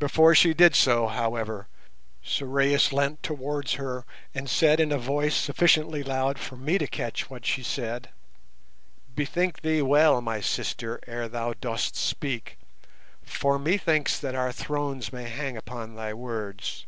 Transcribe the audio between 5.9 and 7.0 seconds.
loud for me to